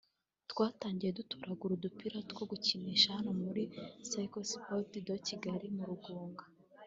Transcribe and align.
twatangiye 0.51 1.11
dutoragura 1.19 1.71
udupira 1.75 2.17
two 2.29 2.43
gukinisha 2.51 3.15
hano 3.17 3.31
muri 3.43 3.61
Cercle 4.09 4.45
Sportif 4.51 5.03
de 5.07 5.15
Kigali 5.27 5.67
mu 5.77 5.83
Rugunga 5.89 6.43